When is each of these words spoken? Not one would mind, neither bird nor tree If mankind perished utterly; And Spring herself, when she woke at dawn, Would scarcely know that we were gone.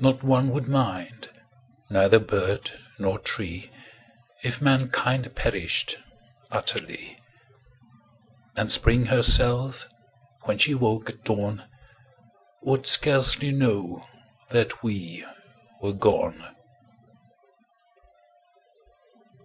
Not 0.00 0.24
one 0.24 0.48
would 0.50 0.66
mind, 0.66 1.28
neither 1.88 2.18
bird 2.18 2.72
nor 2.98 3.16
tree 3.20 3.70
If 4.42 4.60
mankind 4.60 5.36
perished 5.36 5.98
utterly; 6.50 7.20
And 8.56 8.72
Spring 8.72 9.06
herself, 9.06 9.88
when 10.46 10.58
she 10.58 10.74
woke 10.74 11.10
at 11.10 11.22
dawn, 11.22 11.62
Would 12.62 12.88
scarcely 12.88 13.52
know 13.52 14.04
that 14.50 14.82
we 14.82 15.24
were 15.80 15.92
gone. 15.92 16.56